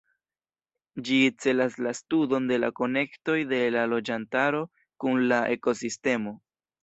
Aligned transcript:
Ĝi 1.09 1.17
celas 1.43 1.75
la 1.87 1.91
studon 1.99 2.47
de 2.51 2.57
la 2.63 2.71
konektoj 2.79 3.37
de 3.51 3.61
la 3.77 3.85
loĝantaro 3.91 4.65
kun 5.05 5.23
la 5.33 5.43
ekosistemo. 5.57 6.35